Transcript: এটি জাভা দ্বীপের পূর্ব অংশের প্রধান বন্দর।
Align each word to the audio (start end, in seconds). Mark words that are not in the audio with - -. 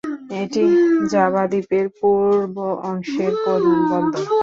এটি 0.41 0.63
জাভা 1.11 1.43
দ্বীপের 1.51 1.85
পূর্ব 1.99 2.55
অংশের 2.89 3.33
প্রধান 3.43 3.79
বন্দর। 3.91 4.23